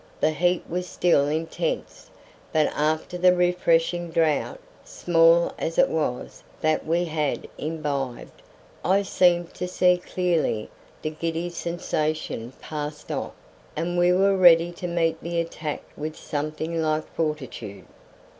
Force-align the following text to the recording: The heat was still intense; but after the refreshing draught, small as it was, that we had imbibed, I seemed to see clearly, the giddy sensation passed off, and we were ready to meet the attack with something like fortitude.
The 0.19 0.31
heat 0.31 0.63
was 0.67 0.87
still 0.89 1.27
intense; 1.27 2.09
but 2.51 2.65
after 2.75 3.19
the 3.19 3.35
refreshing 3.35 4.09
draught, 4.09 4.59
small 4.83 5.53
as 5.59 5.77
it 5.77 5.89
was, 5.89 6.41
that 6.59 6.87
we 6.87 7.05
had 7.05 7.47
imbibed, 7.59 8.41
I 8.83 9.03
seemed 9.03 9.53
to 9.53 9.67
see 9.67 9.97
clearly, 9.99 10.71
the 11.03 11.11
giddy 11.11 11.51
sensation 11.51 12.53
passed 12.59 13.11
off, 13.11 13.33
and 13.75 13.95
we 13.95 14.11
were 14.11 14.35
ready 14.35 14.71
to 14.71 14.87
meet 14.87 15.21
the 15.21 15.39
attack 15.39 15.83
with 15.95 16.15
something 16.15 16.81
like 16.81 17.05
fortitude. 17.13 17.85